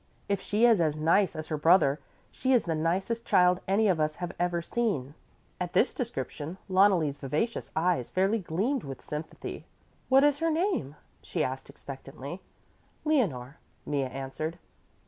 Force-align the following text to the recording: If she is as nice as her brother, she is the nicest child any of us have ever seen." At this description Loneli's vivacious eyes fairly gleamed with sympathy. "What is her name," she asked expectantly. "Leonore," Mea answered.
If 0.27 0.41
she 0.41 0.65
is 0.65 0.81
as 0.81 0.95
nice 0.95 1.35
as 1.35 1.49
her 1.49 1.57
brother, 1.59 1.99
she 2.31 2.53
is 2.53 2.63
the 2.63 2.73
nicest 2.73 3.23
child 3.23 3.59
any 3.67 3.87
of 3.87 3.99
us 3.99 4.15
have 4.15 4.31
ever 4.39 4.59
seen." 4.59 5.13
At 5.59 5.73
this 5.73 5.93
description 5.93 6.57
Loneli's 6.67 7.17
vivacious 7.17 7.71
eyes 7.75 8.09
fairly 8.09 8.39
gleamed 8.39 8.83
with 8.83 9.03
sympathy. 9.03 9.67
"What 10.09 10.23
is 10.23 10.39
her 10.39 10.49
name," 10.49 10.95
she 11.21 11.43
asked 11.43 11.69
expectantly. 11.69 12.41
"Leonore," 13.05 13.57
Mea 13.85 14.05
answered. 14.05 14.57